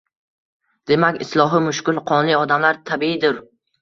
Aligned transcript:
Demak 0.91 1.21
islohi 1.25 1.61
mushkul 1.67 2.03
qonli 2.13 2.39
odamlar 2.41 2.81
tabiiydur 2.93 3.39